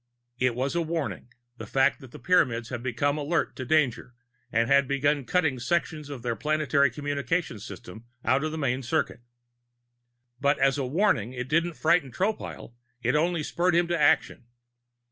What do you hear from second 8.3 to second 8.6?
of the